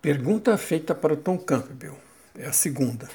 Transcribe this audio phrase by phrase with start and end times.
[0.00, 1.96] Pergunta feita para o Tom Campbell.
[2.38, 3.08] É a segunda.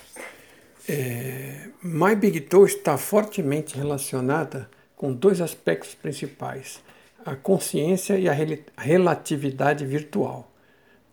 [0.87, 6.83] É, My Big Toe está fortemente relacionada com dois aspectos principais:
[7.25, 8.35] a consciência e a
[8.75, 10.51] relatividade virtual.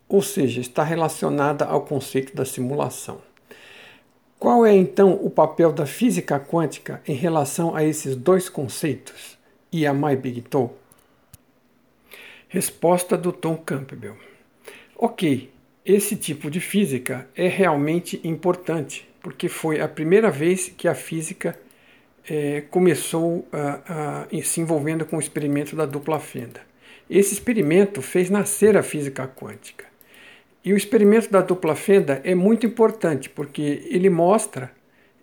[0.08, 3.22] Ou seja, está relacionada ao conceito da simulação.
[4.40, 9.38] Qual é então o papel da física quântica em relação a esses dois conceitos
[9.70, 10.70] e a My Big Toe?
[12.48, 14.16] Resposta do Tom Campbell.
[14.96, 15.48] Ok,
[15.92, 21.58] esse tipo de física é realmente importante, porque foi a primeira vez que a física
[22.28, 26.60] é, começou a, a, se envolvendo com o experimento da dupla fenda.
[27.08, 29.84] Esse experimento fez nascer a física quântica.
[30.64, 34.70] E o experimento da dupla fenda é muito importante, porque ele mostra,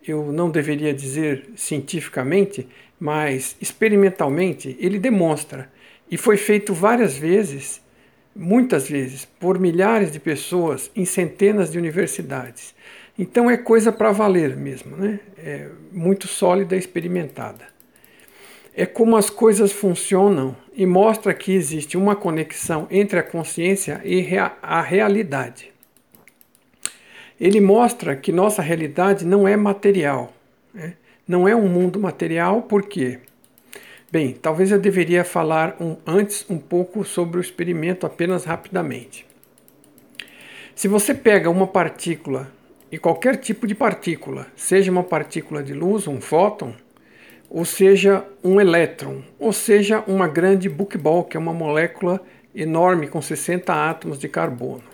[0.06, 2.68] eu não deveria dizer cientificamente,
[3.00, 5.70] mas experimentalmente, ele demonstra,
[6.10, 7.80] e foi feito várias vezes
[8.38, 12.72] muitas vezes, por milhares de pessoas em centenas de universidades.
[13.18, 15.18] Então é coisa para valer mesmo, né?
[15.36, 17.66] É muito sólida e experimentada.
[18.72, 24.24] É como as coisas funcionam e mostra que existe uma conexão entre a consciência e
[24.62, 25.72] a realidade.
[27.40, 30.32] Ele mostra que nossa realidade não é material,
[30.72, 30.94] né?
[31.26, 33.18] não é um mundo material, por quê?
[34.10, 39.26] Bem, talvez eu deveria falar um, antes um pouco sobre o experimento apenas rapidamente.
[40.74, 42.50] Se você pega uma partícula,
[42.90, 46.72] e qualquer tipo de partícula, seja uma partícula de luz, um fóton,
[47.50, 52.18] ou seja um elétron, ou seja uma grande buckball, que é uma molécula
[52.54, 54.84] enorme com 60 átomos de carbono.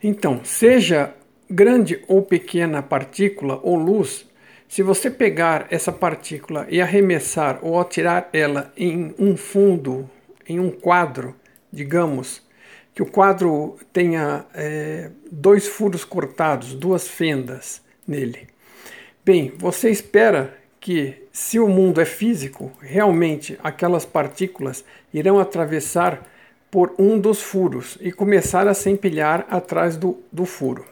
[0.00, 1.12] Então, seja
[1.50, 4.26] grande ou pequena partícula ou luz,
[4.68, 10.08] se você pegar essa partícula e arremessar ou atirar ela em um fundo,
[10.48, 11.34] em um quadro,
[11.72, 12.42] digamos,
[12.94, 18.48] que o quadro tenha é, dois furos cortados, duas fendas nele.
[19.24, 26.26] Bem, você espera que, se o mundo é físico, realmente aquelas partículas irão atravessar
[26.70, 30.84] por um dos furos e começar a se empilhar atrás do, do furo.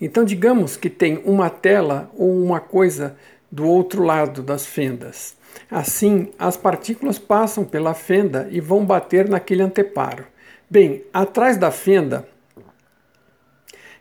[0.00, 3.16] Então, digamos que tem uma tela ou uma coisa
[3.50, 5.36] do outro lado das fendas.
[5.70, 10.26] Assim, as partículas passam pela fenda e vão bater naquele anteparo.
[10.68, 12.26] Bem, atrás da fenda,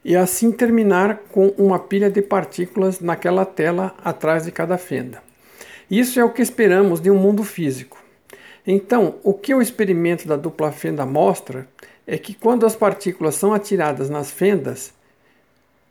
[0.03, 5.21] e assim terminar com uma pilha de partículas naquela tela atrás de cada fenda.
[5.89, 8.01] Isso é o que esperamos de um mundo físico.
[8.65, 11.67] Então, o que o experimento da dupla fenda mostra
[12.07, 14.93] é que quando as partículas são atiradas nas fendas,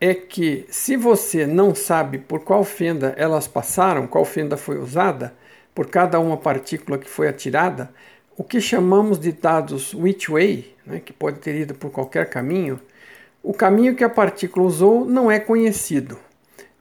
[0.05, 5.33] é que se você não sabe por qual fenda elas passaram, qual fenda foi usada,
[5.73, 7.89] por cada uma partícula que foi atirada,
[8.37, 12.81] o que chamamos de dados which way, né, que pode ter ido por qualquer caminho,
[13.45, 16.19] o caminho que a partícula usou não é conhecido,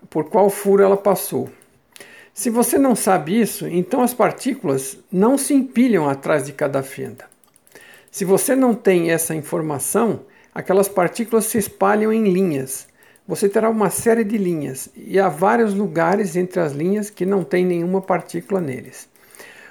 [0.09, 1.47] por qual furo ela passou.
[2.33, 7.25] Se você não sabe isso, então as partículas não se empilham atrás de cada fenda.
[8.09, 10.21] Se você não tem essa informação,
[10.55, 12.89] aquelas partículas se espalham em linhas
[13.31, 17.46] você terá uma série de linhas e há vários lugares entre as linhas que não
[17.46, 19.08] tem nenhuma partícula neles.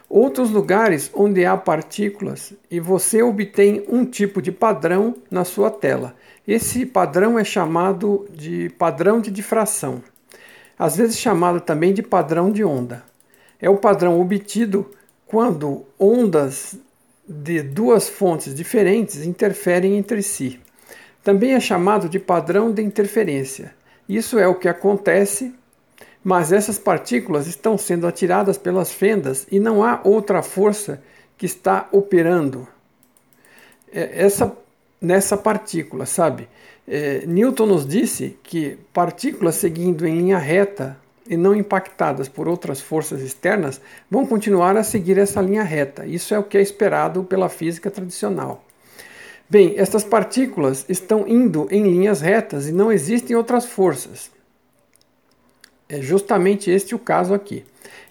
[0.08, 6.16] Outros lugares onde há partículas e você obtém um tipo de padrão na sua tela.
[6.48, 10.02] Esse padrão é chamado de padrão de difração,
[10.78, 13.04] às vezes chamado também de padrão de onda.
[13.60, 14.90] É o padrão obtido
[15.26, 16.76] quando ondas
[17.28, 20.58] de duas fontes diferentes interferem entre si.
[21.22, 23.74] Também é chamado de padrão de interferência.
[24.08, 25.54] Isso é o que acontece,
[26.22, 31.02] mas essas partículas estão sendo atiradas pelas fendas e não há outra força
[31.36, 32.66] que está operando
[33.92, 34.56] é, essa,
[35.00, 36.48] nessa partícula, sabe?
[36.86, 40.98] É, Newton nos disse que partículas seguindo em linha reta
[41.28, 43.80] e não impactadas por outras forças externas
[44.10, 46.04] vão continuar a seguir essa linha reta.
[46.04, 48.64] Isso é o que é esperado pela física tradicional.
[49.50, 54.30] Bem, estas partículas estão indo em linhas retas e não existem outras forças.
[55.88, 57.64] É justamente este o caso aqui.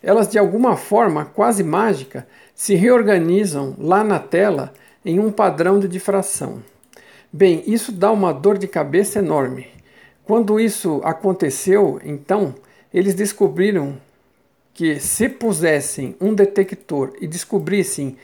[0.04, 4.74] Elas, de alguma forma quase mágica, se reorganizam lá na tela
[5.06, 6.62] em um padrão de difração.
[7.32, 9.68] Bem, isso dá uma dor de cabeça enorme.
[10.26, 12.54] Quando isso aconteceu, então,
[12.94, 13.98] eles descobriram
[14.74, 18.18] que se pusessem um detector e descobrissem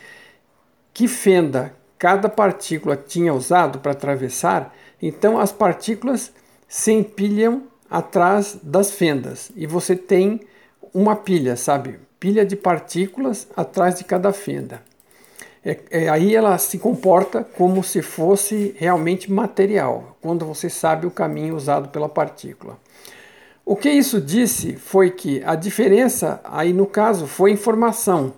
[0.94, 6.32] que fenda cada partícula tinha usado para atravessar, então as partículas
[6.68, 10.42] se empilham atrás das fendas e você tem
[10.94, 12.00] uma pilha, sabe?
[12.20, 14.82] Pilha de partículas atrás de cada fenda.
[15.64, 21.12] É, é, aí ela se comporta como se fosse realmente material, quando você sabe o
[21.12, 22.78] caminho usado pela partícula.
[23.66, 28.36] O que isso disse foi que a diferença, aí no caso, foi informação.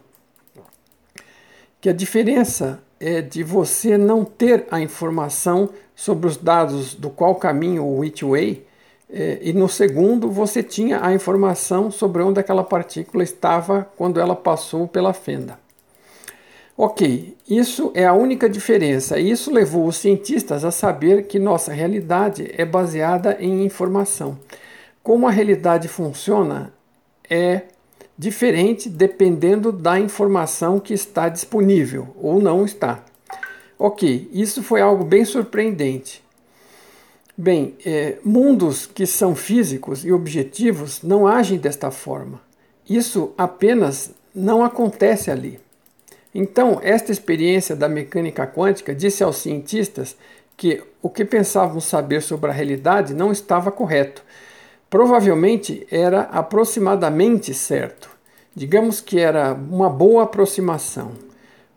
[1.81, 7.35] Que a diferença é de você não ter a informação sobre os dados do qual
[7.35, 8.65] caminho o which way,
[9.09, 14.35] é, e no segundo você tinha a informação sobre onde aquela partícula estava quando ela
[14.35, 15.57] passou pela fenda.
[16.79, 22.51] Ok, isso é a única diferença, isso levou os cientistas a saber que nossa realidade
[22.55, 24.38] é baseada em informação.
[25.01, 26.71] Como a realidade funciona
[27.27, 27.63] é
[28.18, 33.04] diferente dependendo da informação que está disponível ou não está.
[33.78, 36.24] Ok, isso foi algo bem surpreendente.
[37.38, 42.42] Bem, é, mundos que são físicos e objetivos não agem desta forma.
[42.90, 45.60] Isso apenas não acontece ali.
[46.34, 50.16] Então, esta experiência da mecânica quântica disse aos cientistas
[50.56, 54.24] que o que pensavam saber sobre a realidade não estava correto.
[54.89, 58.10] Provavelmente era aproximadamente certo.
[58.56, 61.12] Digamos que era uma boa aproximação.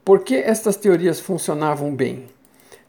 [0.05, 2.27] Por que estas teorias funcionavam bem?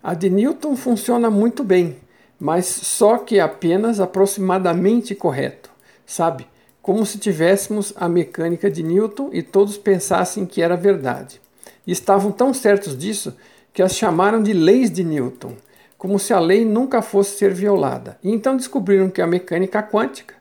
[0.04, 1.98] A de Newton funciona muito bem,
[2.40, 5.70] mas só que apenas aproximadamente correto,
[6.06, 6.48] sabe?
[6.82, 11.42] Como se tivéssemos a mecânica de Newton e todos pensassem que era verdade
[11.86, 13.36] e estavam tão certos disso
[13.74, 15.54] que as chamaram de leis de Newton,
[16.02, 18.18] como se a lei nunca fosse ser violada.
[18.24, 20.34] E então descobriram que a mecânica quântica,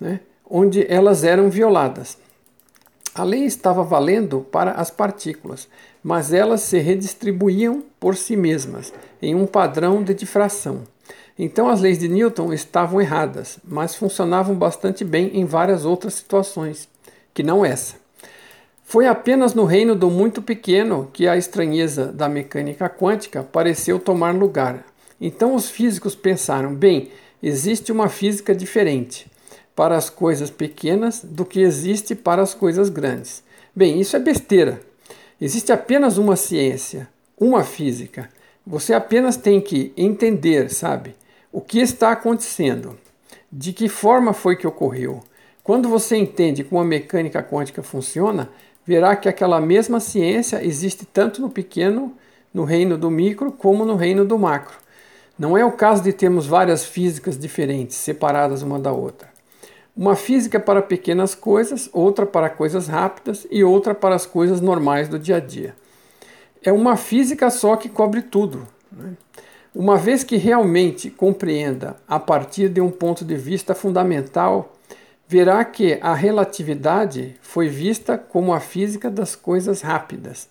[0.00, 2.16] né, onde elas eram violadas.
[3.12, 5.66] A lei estava valendo para as partículas,
[6.00, 10.84] mas elas se redistribuíam por si mesmas, em um padrão de difração.
[11.36, 16.88] Então as leis de Newton estavam erradas, mas funcionavam bastante bem em várias outras situações,
[17.34, 17.96] que não essa.
[18.88, 24.34] Foi apenas no reino do muito pequeno que a estranheza da mecânica quântica pareceu tomar
[24.34, 24.82] lugar.
[25.20, 27.10] Então os físicos pensaram: bem,
[27.42, 29.30] existe uma física diferente
[29.76, 33.42] para as coisas pequenas do que existe para as coisas grandes.
[33.76, 34.80] Bem, isso é besteira.
[35.38, 37.06] Existe apenas uma ciência,
[37.38, 38.30] uma física.
[38.66, 41.14] Você apenas tem que entender, sabe,
[41.52, 42.98] o que está acontecendo,
[43.52, 45.20] de que forma foi que ocorreu.
[45.68, 48.48] Quando você entende como a mecânica quântica funciona,
[48.88, 52.14] verá que aquela mesma ciência existe tanto no pequeno,
[52.54, 54.78] no reino do micro, como no reino do macro.
[55.38, 59.28] Não é o caso de termos várias físicas diferentes, separadas uma da outra.
[59.94, 65.06] Uma física para pequenas coisas, outra para coisas rápidas e outra para as coisas normais
[65.06, 65.74] do dia a dia.
[66.64, 68.66] É uma física só que cobre tudo.
[68.90, 69.12] Né?
[69.74, 74.77] Uma vez que realmente compreenda a partir de um ponto de vista fundamental
[75.28, 80.48] verá que a relatividade foi vista como a física das coisas rápidas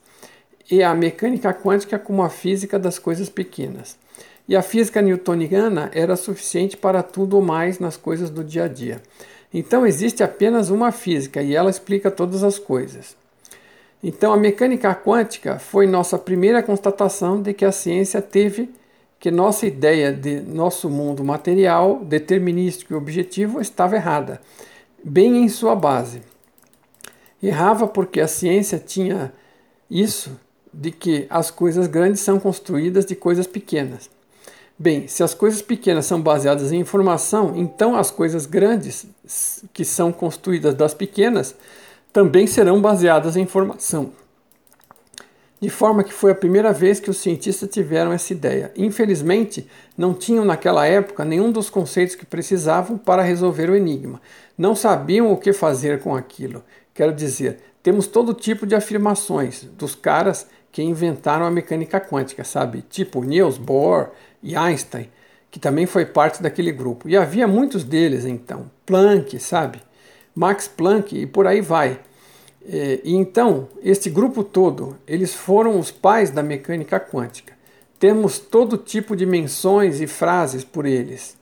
[0.69, 3.97] e a mecânica quântica como a física das coisas pequenas.
[4.47, 8.67] E a física newtoniana era suficiente para tudo ou mais nas coisas do dia a
[8.67, 9.01] dia.
[9.51, 13.15] Então existe apenas uma física e ela explica todas as coisas.
[14.03, 18.69] Então a mecânica quântica foi nossa primeira constatação de que a ciência teve
[19.19, 24.39] que nossa ideia de nosso mundo material, determinístico e objetivo estava errada,
[25.03, 26.21] bem em sua base.
[27.41, 29.33] Errava porque a ciência tinha
[29.89, 30.39] isso
[30.73, 34.09] de que as coisas grandes são construídas de coisas pequenas.
[34.77, 39.07] Bem, se as coisas pequenas são baseadas em informação, então as coisas grandes,
[39.73, 41.55] que são construídas das pequenas,
[42.13, 44.11] também serão baseadas em informação
[45.59, 48.71] de forma que foi a primeira vez que os cientistas tiveram essa ideia.
[48.75, 54.21] Infelizmente, não tinham naquela época nenhum dos conceitos que precisavam para resolver o enigma.
[54.57, 56.63] Não sabiam o que fazer com aquilo.
[56.93, 62.83] Quero dizer, temos todo tipo de afirmações dos caras que inventaram a mecânica quântica, sabe?
[62.87, 64.11] Tipo Niels Bohr
[64.43, 65.09] e Einstein,
[65.49, 67.09] que também foi parte daquele grupo.
[67.09, 68.69] E havia muitos deles então.
[68.85, 69.81] Planck, sabe?
[70.35, 71.99] Max Planck e por aí vai.
[72.69, 77.53] É, e então, este grupo todo, eles foram os pais da mecânica quântica.
[77.97, 81.37] Temos todo tipo de menções e frases por eles,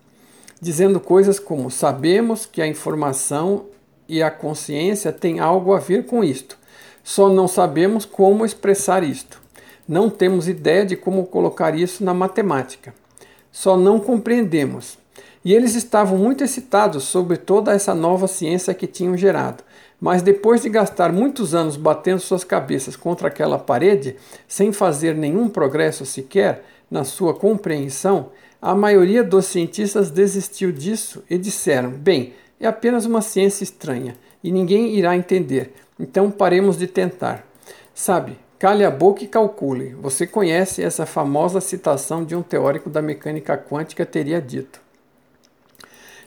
[0.62, 3.66] dizendo coisas como: sabemos que a informação
[4.08, 6.60] e a consciência têm algo a ver com isto,
[7.04, 9.42] só não sabemos como expressar isto.
[9.88, 12.94] Não temos ideia de como colocar isso na matemática.
[13.52, 14.98] Só não compreendemos.
[15.44, 19.64] E eles estavam muito excitados sobre toda essa nova ciência que tinham gerado
[20.00, 24.16] mas depois de gastar muitos anos batendo suas cabeças contra aquela parede,
[24.48, 31.38] sem fazer nenhum progresso sequer na sua compreensão, a maioria dos cientistas desistiu disso e
[31.38, 37.46] disseram: bem, é apenas uma ciência estranha e ninguém irá entender, então paremos de tentar.
[37.94, 39.96] Sabe, Cale a boca e calcule.
[40.02, 44.85] Você conhece essa famosa citação de um teórico da mecânica quântica teria dito.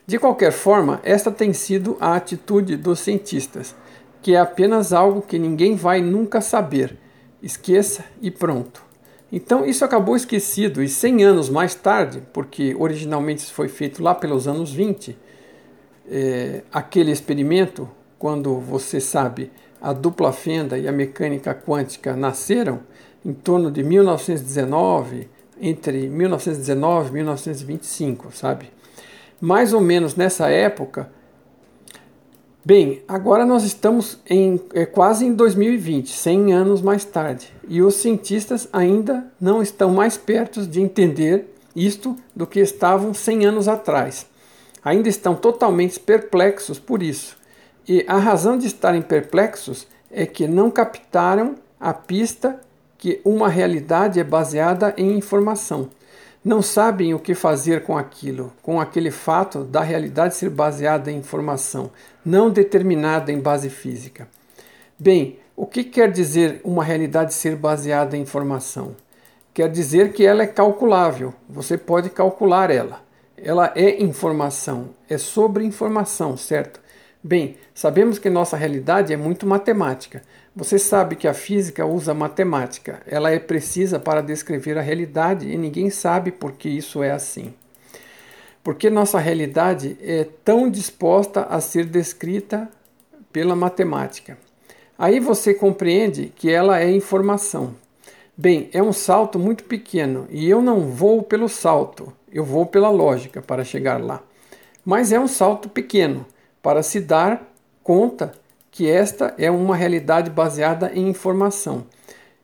[0.09, 3.77] De qualquer forma, esta tem sido a atitude dos cientistas,
[4.23, 6.97] que é apenas algo que ninguém vai nunca saber.
[7.43, 8.83] Esqueça e pronto.
[9.31, 14.15] Então isso acabou esquecido e 100 anos mais tarde, porque originalmente isso foi feito lá
[14.15, 15.15] pelos anos 20,
[16.11, 17.87] é, aquele experimento,
[18.19, 22.81] quando você sabe a dupla fenda e a mecânica quântica nasceram
[23.23, 25.29] em torno de 1919,
[25.61, 28.77] entre 1919 e 1925, sabe?
[29.40, 31.11] Mais ou menos nessa época.
[32.64, 37.95] Bem, agora nós estamos em é, quase em 2020, 100 anos mais tarde, e os
[37.95, 44.26] cientistas ainda não estão mais perto de entender isto do que estavam 100 anos atrás.
[44.85, 47.38] Ainda estão totalmente perplexos por isso.
[47.88, 52.61] E a razão de estarem perplexos é que não captaram a pista
[52.99, 55.88] que uma realidade é baseada em informação.
[56.49, 61.19] Não sabem o que fazer com aquilo, com aquele fato da realidade ser baseada em
[61.19, 61.90] informação,
[62.25, 64.26] não determinada em base física.
[64.99, 68.97] Bem, o que quer dizer uma realidade ser baseada em informação?
[69.52, 73.02] Quer dizer que ela é calculável, você pode calcular ela.
[73.37, 76.81] Ela é informação, é sobre informação, certo?
[77.23, 80.23] Bem, sabemos que nossa realidade é muito matemática.
[80.59, 83.00] Você sabe que a física usa matemática.
[83.07, 87.55] Ela é precisa para descrever a realidade e ninguém sabe por que isso é assim.
[88.65, 92.69] Porque nossa realidade é tão disposta a ser descrita
[93.33, 94.37] pela matemática.
[94.99, 97.77] Aí você compreende que ela é informação.
[98.37, 102.91] Bem, é um salto muito pequeno e eu não vou pelo salto, eu vou pela
[102.91, 104.21] lógica para chegar lá.
[104.85, 106.27] Mas é um salto pequeno
[106.61, 107.49] para se dar
[107.81, 108.33] conta
[108.71, 111.87] que esta é uma realidade baseada em informação.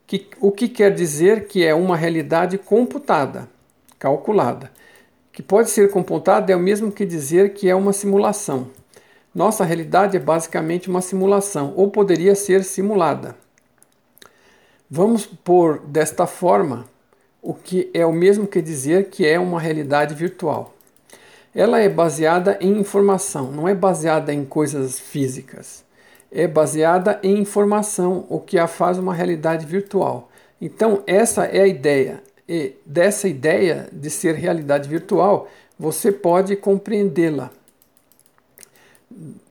[0.06, 3.48] Que, o que quer dizer que é uma realidade computada,
[3.98, 4.70] calculada.
[5.32, 8.68] Que pode ser computada é o mesmo que dizer que é uma simulação.
[9.34, 13.36] Nossa realidade é basicamente uma simulação, ou poderia ser simulada.
[14.88, 16.84] Vamos pôr desta forma
[17.42, 20.74] o que é o mesmo que dizer que é uma realidade virtual
[21.54, 25.83] ela é baseada em informação, não é baseada em coisas físicas.
[26.36, 30.28] É baseada em informação, o que a faz uma realidade virtual.
[30.60, 32.20] Então, essa é a ideia.
[32.48, 35.48] E dessa ideia de ser realidade virtual,
[35.78, 37.52] você pode compreendê-la.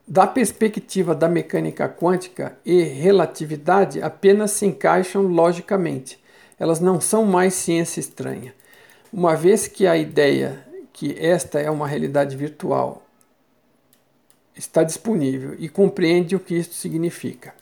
[0.05, 6.21] Da perspectiva da mecânica quântica e relatividade, apenas se encaixam logicamente.
[6.59, 8.53] Elas não são mais ciência estranha.
[9.11, 13.02] Uma vez que a ideia que esta é uma realidade virtual
[14.55, 17.53] está disponível e compreende o que isso significa.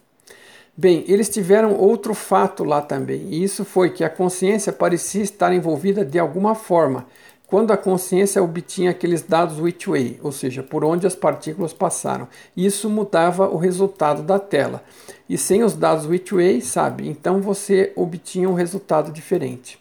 [0.75, 5.53] Bem, eles tiveram outro fato lá também, e isso foi que a consciência parecia estar
[5.53, 7.05] envolvida de alguma forma
[7.45, 12.25] quando a consciência obtinha aqueles dados which way, ou seja, por onde as partículas passaram.
[12.55, 14.81] Isso mudava o resultado da tela.
[15.27, 19.77] E sem os dados which way, sabe, então você obtinha um resultado diferente.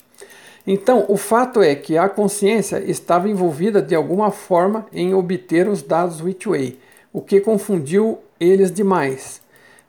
[0.66, 5.80] Então, o fato é que a consciência estava envolvida de alguma forma em obter os
[5.80, 6.76] dados Whitway,
[7.12, 9.40] o que confundiu eles demais.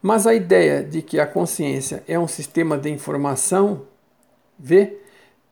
[0.01, 3.83] Mas a ideia de que a consciência é um sistema de informação,
[4.57, 4.97] vê,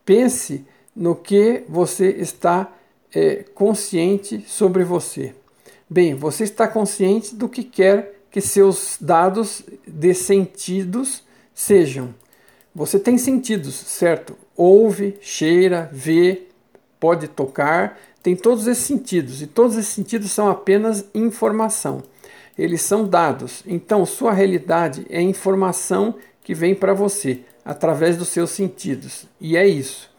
[0.04, 2.74] pense no que você está
[3.14, 5.36] é, consciente sobre você.
[5.90, 11.24] Bem, você está consciente do que quer que seus dados de sentidos
[11.54, 12.14] sejam.
[12.74, 14.36] Você tem sentidos, certo?
[14.60, 16.49] ouve, cheira, vê,
[17.00, 22.04] pode tocar, tem todos esses sentidos e todos esses sentidos são apenas informação.
[22.58, 23.64] Eles são dados.
[23.66, 29.26] Então, sua realidade é informação que vem para você através dos seus sentidos.
[29.40, 30.10] E é isso.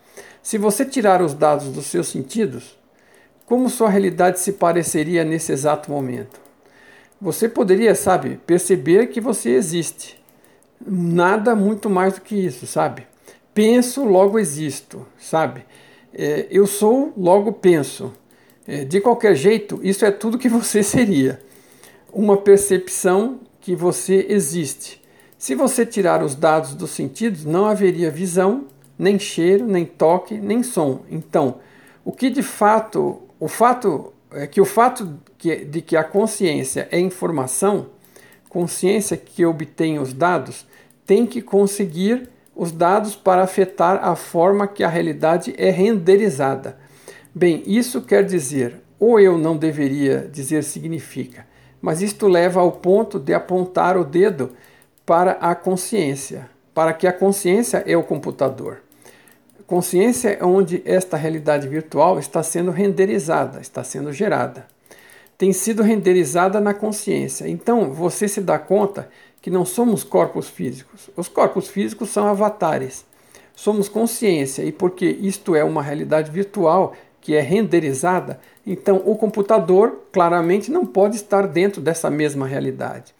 [0.42, 2.78] Se você tirar os dados dos seus sentidos,
[3.44, 6.40] como sua realidade se pareceria nesse exato momento?
[7.20, 10.18] Você poderia, sabe, perceber que você existe.
[10.80, 13.06] Nada muito mais do que isso, sabe?
[13.54, 15.64] penso, logo existo, sabe?
[16.12, 18.12] É, eu sou, logo penso.
[18.66, 21.40] É, de qualquer jeito, isso é tudo que você seria.
[22.12, 25.00] Uma percepção que você existe.
[25.38, 28.66] Se você tirar os dados dos sentidos, não haveria visão,
[28.98, 31.00] nem cheiro, nem toque, nem som.
[31.10, 31.56] Então,
[32.04, 36.98] o que de fato, o fato é que o fato de que a consciência é
[36.98, 37.86] informação,
[38.48, 40.66] consciência que obtém os dados,
[41.06, 46.76] tem que conseguir os dados para afetar a forma que a realidade é renderizada.
[47.34, 51.46] Bem, isso quer dizer, ou eu não deveria dizer significa,
[51.80, 54.52] mas isto leva ao ponto de apontar o dedo
[55.06, 58.82] para a consciência, para que a consciência é o computador.
[59.66, 64.66] Consciência é onde esta realidade virtual está sendo renderizada, está sendo gerada.
[65.38, 67.48] Tem sido renderizada na consciência.
[67.48, 69.08] Então você se dá conta
[69.40, 71.10] que não somos corpos físicos.
[71.16, 73.04] Os corpos físicos são avatares.
[73.54, 80.06] Somos consciência e porque isto é uma realidade virtual que é renderizada, então o computador
[80.10, 83.14] claramente não pode estar dentro dessa mesma realidade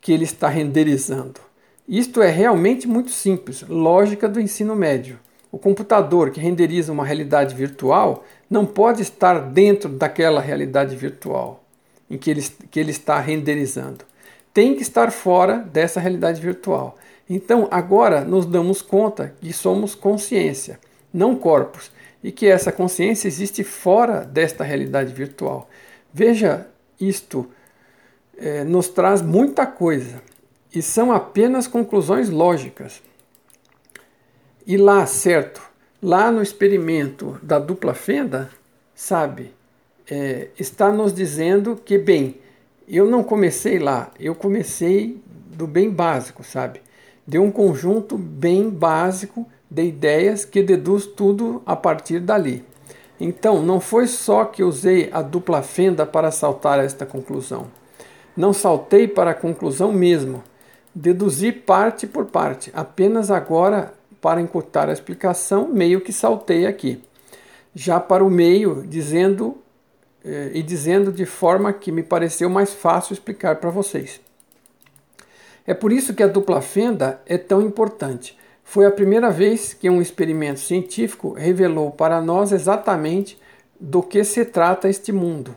[0.00, 1.40] que ele está renderizando.
[1.88, 5.18] Isto é realmente muito simples, lógica do ensino médio.
[5.50, 11.64] O computador que renderiza uma realidade virtual não pode estar dentro daquela realidade virtual
[12.10, 14.04] em que ele, que ele está renderizando.
[14.52, 16.96] Tem que estar fora dessa realidade virtual.
[17.28, 20.80] Então, agora nos damos conta que somos consciência,
[21.12, 21.90] não corpos,
[22.22, 25.68] e que essa consciência existe fora desta realidade virtual.
[26.12, 26.66] Veja,
[27.00, 27.48] isto
[28.36, 30.22] é, nos traz muita coisa
[30.74, 33.02] e são apenas conclusões lógicas.
[34.66, 35.62] E lá, certo,
[36.02, 38.50] lá no experimento da dupla fenda,
[38.94, 39.54] sabe,
[40.10, 42.36] é, está nos dizendo que, bem,
[42.88, 45.20] eu não comecei lá, eu comecei
[45.52, 46.80] do bem básico, sabe?
[47.26, 52.64] De um conjunto bem básico de ideias que deduz tudo a partir dali.
[53.20, 57.66] Então, não foi só que usei a dupla fenda para saltar esta conclusão.
[58.36, 60.42] Não saltei para a conclusão mesmo.
[60.94, 67.02] Deduzi parte por parte, apenas agora para encurtar a explicação, meio que saltei aqui.
[67.74, 69.58] Já para o meio, dizendo
[70.52, 74.20] e dizendo de forma que me pareceu mais fácil explicar para vocês.
[75.66, 78.38] É por isso que a dupla fenda é tão importante.
[78.64, 83.38] Foi a primeira vez que um experimento científico revelou para nós exatamente
[83.78, 85.54] do que se trata este mundo.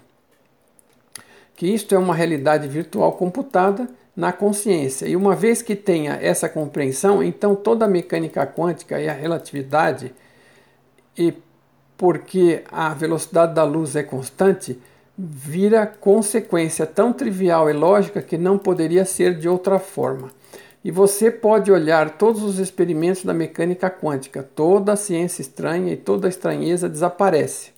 [1.56, 5.06] Que isto é uma realidade virtual computada na consciência.
[5.08, 10.14] E uma vez que tenha essa compreensão, então toda a mecânica quântica e a relatividade,
[11.18, 11.34] e
[12.02, 14.76] porque a velocidade da luz é constante,
[15.16, 20.32] vira consequência tão trivial e lógica que não poderia ser de outra forma.
[20.84, 25.96] E você pode olhar todos os experimentos da mecânica quântica, toda a ciência estranha e
[25.96, 27.70] toda a estranheza desaparece.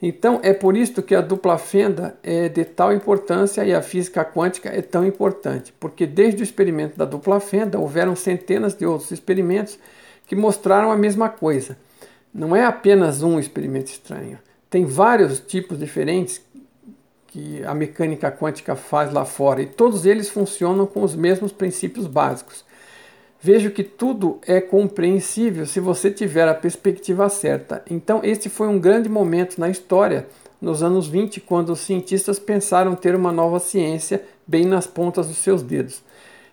[0.00, 4.24] Então é por isso que a dupla fenda é de tal importância e a física
[4.24, 9.10] quântica é tão importante, porque desde o experimento da dupla fenda houveram centenas de outros
[9.10, 9.76] experimentos
[10.24, 11.76] que mostraram a mesma coisa.
[12.32, 14.38] Não é apenas um experimento estranho,
[14.70, 16.40] tem vários tipos diferentes
[17.26, 22.06] que a mecânica quântica faz lá fora e todos eles funcionam com os mesmos princípios
[22.06, 22.64] básicos.
[23.40, 27.82] Vejo que tudo é compreensível se você tiver a perspectiva certa.
[27.88, 30.26] Então, este foi um grande momento na história,
[30.60, 35.38] nos anos 20, quando os cientistas pensaram ter uma nova ciência bem nas pontas dos
[35.38, 36.02] seus dedos.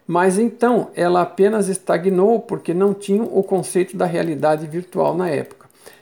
[0.08, 5.57] Mas então ela apenas estagnou porque não tinham o conceito da realidade virtual na época.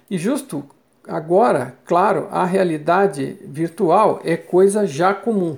[0.10, 0.64] E justo
[1.08, 5.58] agora, claro, a realidade virtual é coisa já comum.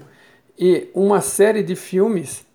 [0.58, 2.46] E uma série de filmes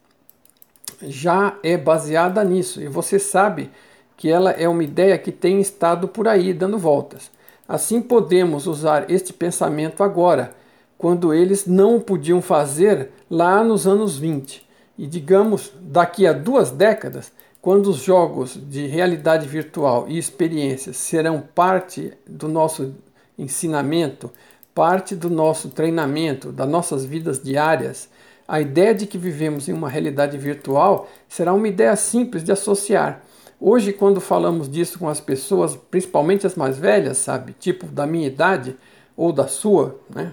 [1.02, 3.70] já é baseada nisso e você sabe
[4.16, 7.31] que ela é uma ideia que tem estado por aí dando voltas.
[7.68, 10.55] Assim podemos usar este pensamento agora,
[10.96, 14.66] quando eles não podiam fazer lá nos anos 20.
[14.96, 21.40] E digamos, daqui a duas décadas, quando os jogos de realidade virtual e experiências serão
[21.40, 22.92] parte do nosso
[23.38, 24.33] ensinamento,
[24.75, 28.09] parte do nosso treinamento, das nossas vidas diárias,
[28.48, 33.22] a ideia de que vivemos em uma realidade virtual será uma ideia simples de associar.
[33.61, 38.27] Hoje, quando falamos disso com as pessoas, principalmente as mais velhas, sabe, tipo da minha
[38.27, 38.75] idade
[39.16, 40.33] ou da sua, né,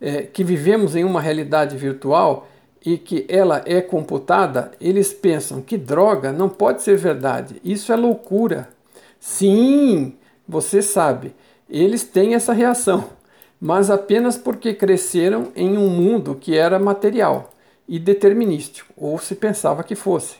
[0.00, 2.48] é, que vivemos em uma realidade virtual
[2.84, 7.60] e que ela é computada, eles pensam que droga não pode ser verdade.
[7.64, 8.68] Isso é loucura.
[9.18, 10.14] Sim,
[10.46, 11.34] você sabe,
[11.68, 13.08] eles têm essa reação
[13.64, 17.48] mas apenas porque cresceram em um mundo que era material
[17.88, 20.36] e determinístico, ou se pensava que fosse.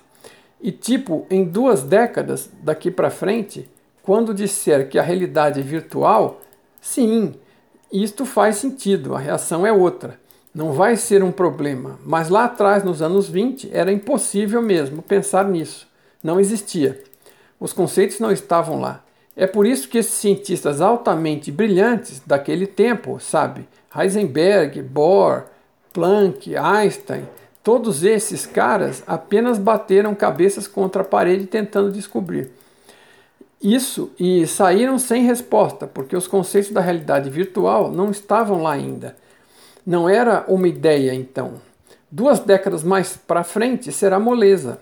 [0.61, 3.67] E tipo, em duas décadas daqui para frente,
[4.03, 6.39] quando disser que a realidade é virtual,
[6.83, 7.33] sim,
[7.91, 10.21] isto faz sentido, a reação é outra.
[10.55, 15.49] Não vai ser um problema, mas lá atrás, nos anos 20, era impossível mesmo pensar
[15.49, 15.89] nisso.
[16.23, 17.03] Não existia.
[17.59, 19.03] Os conceitos não estavam lá.
[19.37, 25.47] É por isso que esses cientistas altamente brilhantes daquele tempo, sabe, Heisenberg, Bohr,
[25.93, 27.29] Planck, Einstein,
[27.63, 32.51] todos esses caras apenas bateram cabeças contra a parede tentando descobrir
[33.65, 39.17] isso e saíram sem resposta, porque os conceitos da realidade virtual não estavam lá ainda.
[39.87, 41.61] Não era uma ideia então.
[42.11, 44.79] Duas décadas mais para frente será moleza.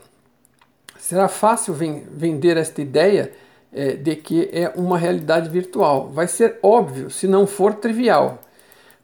[0.98, 3.32] será fácil vender esta ideia
[3.72, 6.10] é, de que é uma realidade virtual.
[6.10, 8.40] Vai ser óbvio, se não for trivial.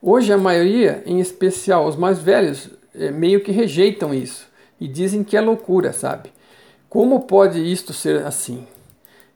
[0.00, 4.46] Hoje a maioria, em especial os mais velhos, é, meio que rejeitam isso
[4.80, 6.30] e dizem que é loucura, sabe?
[6.88, 8.66] Como pode isto ser assim?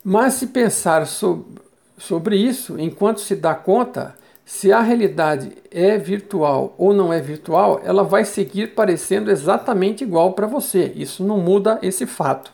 [0.05, 1.61] Mas se pensar sobre,
[1.99, 7.81] sobre isso, enquanto se dá conta, se a realidade é virtual ou não é virtual,
[7.85, 10.93] ela vai seguir parecendo exatamente igual para você.
[10.97, 12.53] Isso não muda esse fato,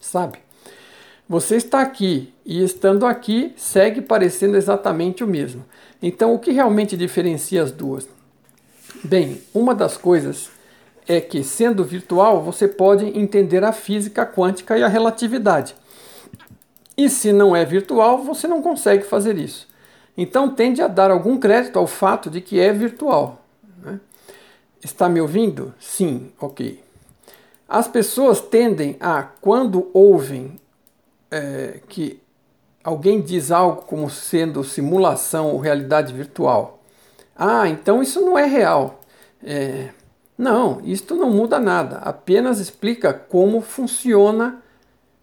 [0.00, 0.38] sabe?
[1.28, 5.64] Você está aqui e estando aqui segue parecendo exatamente o mesmo.
[6.02, 8.06] Então, o que realmente diferencia as duas?
[9.02, 10.50] Bem, uma das coisas
[11.06, 15.74] é que, sendo virtual, você pode entender a física quântica e a relatividade.
[16.96, 19.66] E se não é virtual, você não consegue fazer isso.
[20.16, 23.42] Então tende a dar algum crédito ao fato de que é virtual.
[23.82, 23.98] Né?
[24.82, 25.74] Está me ouvindo?
[25.78, 26.82] Sim, ok.
[27.68, 30.56] As pessoas tendem a, quando ouvem
[31.30, 32.20] é, que
[32.82, 36.82] alguém diz algo como sendo simulação ou realidade virtual,
[37.34, 39.00] ah, então isso não é real.
[39.42, 39.88] É,
[40.36, 44.62] não, isto não muda nada, apenas explica como funciona,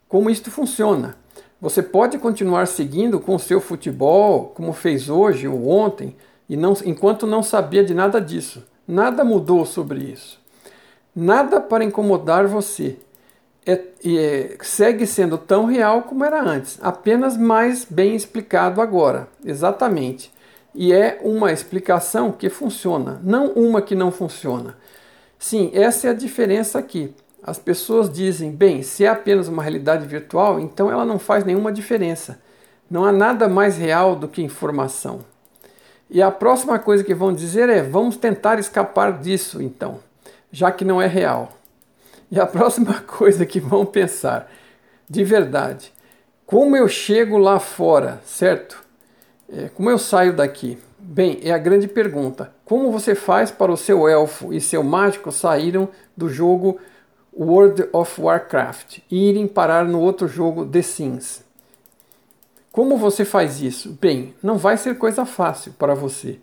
[0.07, 1.15] como isto funciona.
[1.61, 6.15] Você pode continuar seguindo com o seu futebol, como fez hoje ou ontem,
[6.49, 8.65] e não, enquanto não sabia de nada disso.
[8.87, 10.41] Nada mudou sobre isso.
[11.15, 12.97] Nada para incomodar você.
[13.63, 19.27] É, é, segue sendo tão real como era antes, apenas mais bem explicado agora.
[19.45, 20.33] Exatamente.
[20.73, 24.75] E é uma explicação que funciona, não uma que não funciona.
[25.37, 27.13] Sim, essa é a diferença aqui.
[27.43, 31.71] As pessoas dizem, bem, se é apenas uma realidade virtual, então ela não faz nenhuma
[31.71, 32.39] diferença.
[32.89, 35.21] Não há nada mais real do que informação.
[36.09, 39.99] E a próxima coisa que vão dizer é: vamos tentar escapar disso, então,
[40.51, 41.53] já que não é real.
[42.29, 44.51] E a próxima coisa que vão pensar,
[45.09, 45.91] de verdade,
[46.45, 48.83] como eu chego lá fora, certo?
[49.51, 50.77] É, como eu saio daqui?
[50.99, 52.51] Bem, é a grande pergunta.
[52.65, 56.77] Como você faz para o seu elfo e seu mágico saíram do jogo
[57.33, 61.43] World of Warcraft e irem parar no outro jogo The Sims.
[62.71, 63.97] Como você faz isso?
[64.01, 66.39] Bem, não vai ser coisa fácil para você.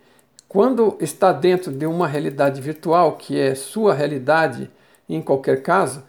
[0.48, 4.70] Quando está dentro de uma realidade virtual, que é sua realidade
[5.08, 6.02] em qualquer caso,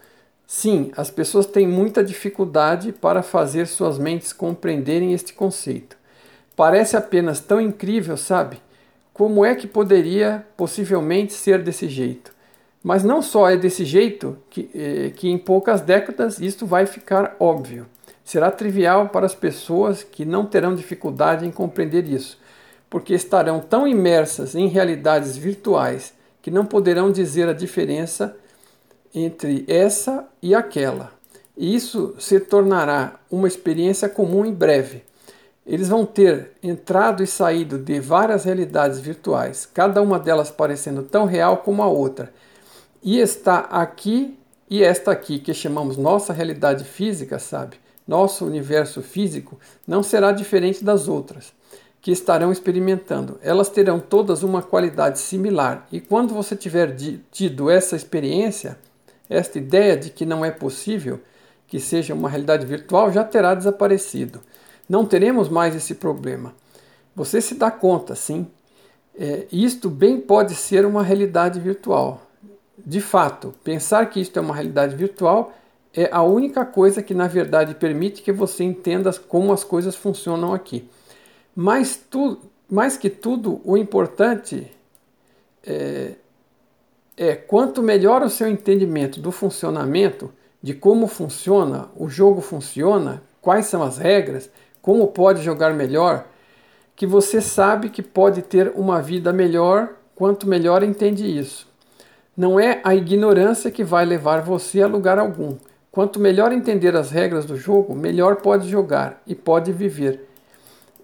[0.46, 5.96] sim, as pessoas têm muita dificuldade para fazer suas mentes compreenderem este conceito.
[6.56, 8.60] Parece apenas tão incrível, sabe?
[9.12, 12.32] Como é que poderia possivelmente ser desse jeito?
[12.82, 17.36] Mas não só é desse jeito que, eh, que em poucas décadas isto vai ficar
[17.38, 17.86] óbvio.
[18.24, 22.38] Será trivial para as pessoas que não terão dificuldade em compreender isso,
[22.88, 28.34] porque estarão tão imersas em realidades virtuais que não poderão dizer a diferença
[29.14, 31.12] entre essa e aquela.
[31.56, 35.02] E isso se tornará uma experiência comum em breve.
[35.66, 41.26] Eles vão ter entrado e saído de várias realidades virtuais, cada uma delas parecendo tão
[41.26, 42.32] real como a outra
[43.02, 44.36] e está aqui
[44.68, 47.76] e esta aqui, que chamamos nossa realidade física, sabe?
[48.06, 51.52] Nosso universo físico não será diferente das outras
[52.00, 53.38] que estarão experimentando.
[53.42, 55.86] Elas terão todas uma qualidade similar.
[55.92, 56.96] E quando você tiver
[57.30, 58.78] tido essa experiência,
[59.28, 61.20] esta ideia de que não é possível
[61.66, 64.40] que seja uma realidade virtual já terá desaparecido.
[64.88, 66.54] Não teremos mais esse problema.
[67.14, 68.46] Você se dá conta, sim.
[69.18, 72.29] É, isto bem pode ser uma realidade virtual.
[72.84, 75.52] De fato, pensar que isto é uma realidade virtual
[75.92, 80.54] é a única coisa que na verdade permite que você entenda como as coisas funcionam
[80.54, 80.88] aqui.
[81.54, 82.38] Mas tu,
[82.70, 84.70] mais que tudo, o importante
[85.66, 86.12] é,
[87.16, 93.66] é quanto melhor o seu entendimento do funcionamento, de como funciona, o jogo funciona, quais
[93.66, 96.26] são as regras, como pode jogar melhor,
[96.94, 101.69] que você sabe que pode ter uma vida melhor quanto melhor entende isso.
[102.40, 105.58] Não é a ignorância que vai levar você a lugar algum.
[105.92, 110.26] Quanto melhor entender as regras do jogo, melhor pode jogar e pode viver.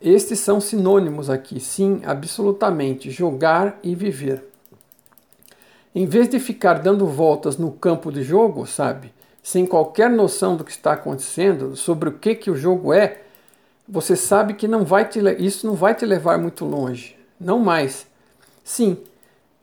[0.00, 4.48] Estes são sinônimos aqui, sim, absolutamente, jogar e viver.
[5.94, 10.64] Em vez de ficar dando voltas no campo de jogo, sabe, sem qualquer noção do
[10.64, 13.20] que está acontecendo, sobre o que, que o jogo é,
[13.86, 17.14] você sabe que não vai te, isso não vai te levar muito longe.
[17.38, 18.06] Não mais.
[18.64, 18.96] Sim,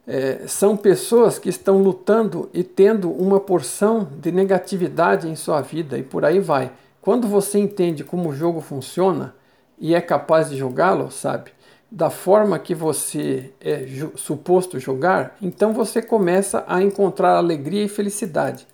[0.07, 5.97] é, são pessoas que estão lutando e tendo uma porção de negatividade em sua vida
[5.97, 6.71] e por aí vai.
[7.01, 9.33] Quando você entende como o jogo funciona
[9.79, 11.51] e é capaz de jogá-lo, sabe,
[11.89, 13.85] da forma que você é
[14.15, 18.65] suposto jogar, então você começa a encontrar alegria e felicidade.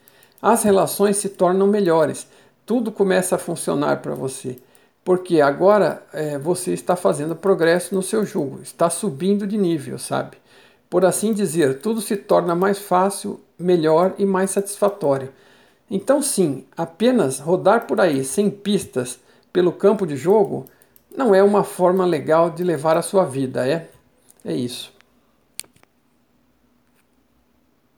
[0.42, 2.26] as relações se tornam melhores,
[2.65, 4.58] tudo começa a funcionar para você.
[5.04, 10.38] Porque agora é, você está fazendo progresso no seu jogo, está subindo de nível, sabe?
[10.89, 15.30] Por assim dizer, tudo se torna mais fácil, melhor e mais satisfatório.
[15.89, 19.19] Então, sim, apenas rodar por aí sem pistas
[19.52, 20.65] pelo campo de jogo
[21.15, 23.89] não é uma forma legal de levar a sua vida, é?
[24.45, 24.93] É isso.